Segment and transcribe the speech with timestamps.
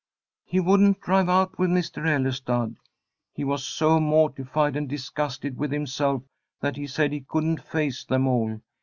[0.43, 2.07] "He wouldn't drive out with Mr.
[2.07, 2.75] Ellestad.
[3.35, 6.23] He was so mortified and disgusted with himself
[6.59, 8.61] that he said he couldn't face them all.